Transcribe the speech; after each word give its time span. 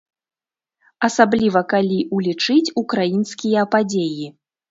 Асабліва 1.07 1.61
калі 1.75 1.99
ўлічыць 2.17 2.73
украінскія 2.83 3.67
падзеі. 3.77 4.25